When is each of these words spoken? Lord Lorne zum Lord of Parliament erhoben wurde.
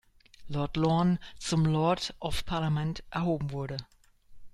Lord 0.49 0.77
Lorne 0.77 1.19
zum 1.37 1.63
Lord 1.63 2.15
of 2.19 2.43
Parliament 2.47 3.03
erhoben 3.11 3.51
wurde. 3.51 3.77